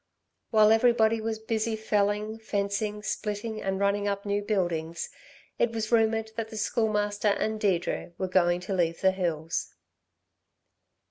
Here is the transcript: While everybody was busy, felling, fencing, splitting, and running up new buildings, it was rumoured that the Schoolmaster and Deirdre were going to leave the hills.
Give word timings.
While 0.49 0.71
everybody 0.71 1.21
was 1.21 1.37
busy, 1.37 1.75
felling, 1.75 2.39
fencing, 2.39 3.03
splitting, 3.03 3.61
and 3.61 3.79
running 3.79 4.07
up 4.07 4.25
new 4.25 4.41
buildings, 4.41 5.11
it 5.59 5.73
was 5.73 5.91
rumoured 5.91 6.31
that 6.37 6.49
the 6.49 6.57
Schoolmaster 6.57 7.27
and 7.27 7.59
Deirdre 7.61 8.13
were 8.17 8.27
going 8.27 8.61
to 8.61 8.73
leave 8.73 9.01
the 9.01 9.11
hills. 9.11 9.75